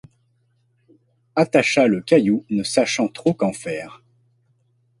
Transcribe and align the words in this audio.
Attacha 1.35 1.85
le 1.85 2.01
caillou, 2.01 2.43
ne 2.49 2.63
sachant 2.63 3.07
trop 3.07 3.35
qu'en 3.35 3.53
faire 3.53 4.01